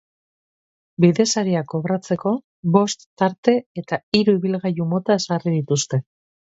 [1.05, 2.33] Bidesariak kobratzeko
[2.79, 6.07] bost tarte eta hiru ibilgailu mota ezarri dituzte.